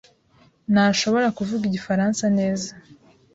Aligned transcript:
ntashobora 0.73 1.27
kuvuga 1.37 1.63
igifaransa 1.65 2.23
neza. 2.37 2.69